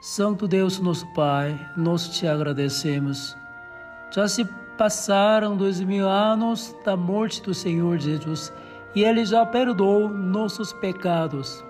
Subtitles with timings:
[0.00, 3.36] Santo Deus, nosso Pai, nós te agradecemos.
[4.10, 4.46] Já se
[4.78, 8.50] passaram dois mil anos da morte do Senhor Jesus
[8.94, 11.62] e Ele já perdoou nossos pecados.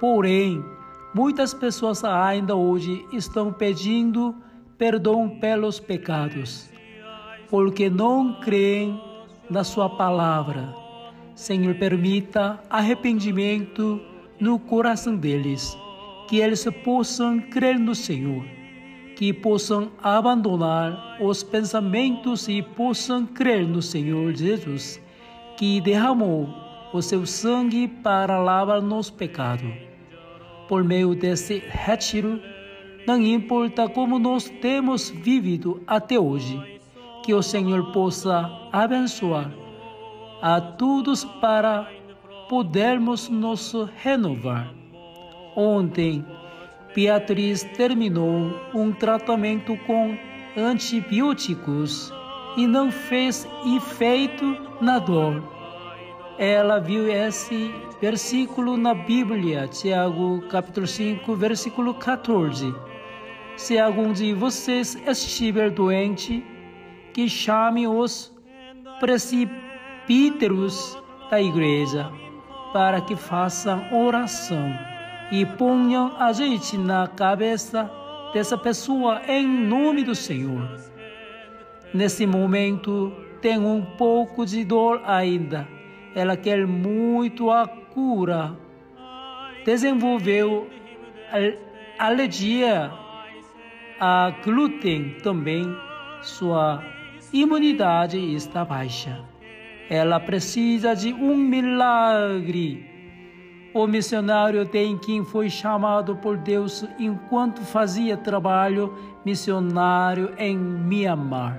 [0.00, 0.64] Porém,
[1.14, 4.34] muitas pessoas ainda hoje estão pedindo
[4.76, 6.68] perdão pelos pecados,
[7.48, 9.00] porque não creem
[9.48, 10.74] na Sua palavra.
[11.36, 14.00] Senhor, permita arrependimento
[14.40, 15.78] no coração deles
[16.28, 18.44] que eles possam crer no Senhor,
[19.16, 25.00] que possam abandonar os pensamentos e possam crer no Senhor Jesus,
[25.56, 26.48] que derramou
[26.92, 29.72] o seu sangue para lavar nos pecados.
[30.68, 32.40] Por meio desse retiro,
[33.06, 36.58] não importa como nós temos vivido até hoje,
[37.24, 39.50] que o Senhor possa abençoar
[40.40, 41.90] a todos para
[42.48, 44.83] podermos nos renovar.
[45.56, 46.24] Ontem,
[46.94, 50.16] Beatriz terminou um tratamento com
[50.56, 52.12] antibióticos
[52.56, 53.46] e não fez
[53.76, 55.42] efeito na dor.
[56.38, 62.74] Ela viu esse versículo na Bíblia, Tiago capítulo 5, versículo 14.
[63.56, 66.44] Se algum de vocês estiver doente,
[67.12, 68.34] que chame os
[68.98, 70.98] presbíteros
[71.30, 72.10] da igreja
[72.72, 74.93] para que façam oração
[75.30, 77.90] e ponham azeite na cabeça
[78.32, 80.68] dessa pessoa em nome do Senhor.
[81.92, 85.68] Nesse momento, tem um pouco de dor ainda.
[86.14, 88.56] Ela quer muito a cura.
[89.64, 90.68] Desenvolveu
[91.98, 92.90] alergia
[94.00, 95.64] a glúten também.
[96.22, 96.82] Sua
[97.32, 99.24] imunidade está baixa.
[99.88, 102.93] Ela precisa de um milagre
[103.74, 108.94] o missionário tem quem foi chamado por Deus enquanto fazia trabalho
[109.24, 111.58] missionário em Myanmar.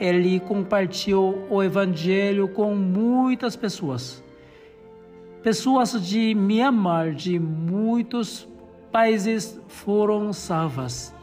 [0.00, 4.24] Ele compartilhou o evangelho com muitas pessoas.
[5.40, 8.48] Pessoas de Myanmar, de muitos
[8.90, 11.14] países, foram salvas.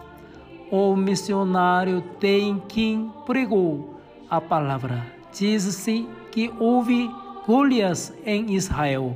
[0.71, 5.05] O missionário tem quem pregou a palavra.
[5.33, 7.11] Diz-se que houve
[7.45, 9.13] Golias em Israel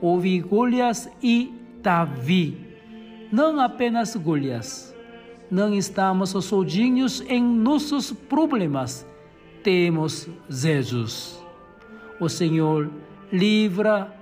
[0.00, 1.52] houve Golias e
[1.82, 2.56] Davi.
[3.30, 4.94] Não apenas Golias.
[5.50, 9.06] Não estamos sozinhos em nossos problemas.
[9.62, 11.42] Temos Jesus.
[12.18, 12.90] O Senhor
[13.32, 14.14] livra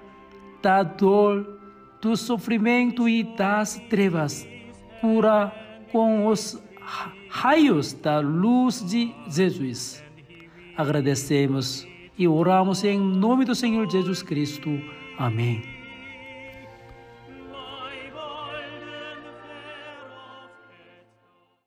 [0.63, 1.59] da dor,
[2.01, 4.47] do sofrimento e das trevas.
[5.01, 5.53] Cura
[5.93, 6.61] com os
[7.29, 10.03] raios da luz de Jesus.
[10.77, 11.87] Agradecemos
[12.17, 14.71] e oramos em nome do Senhor Jesus Cristo.
[15.19, 15.78] Amém.